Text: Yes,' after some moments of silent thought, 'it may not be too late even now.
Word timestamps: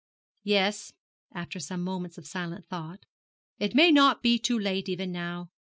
Yes,' 0.43 0.93
after 1.31 1.59
some 1.59 1.83
moments 1.83 2.17
of 2.17 2.25
silent 2.25 2.65
thought, 2.65 3.05
'it 3.59 3.75
may 3.75 3.91
not 3.91 4.23
be 4.23 4.39
too 4.39 4.57
late 4.57 4.89
even 4.89 5.11
now. 5.11 5.51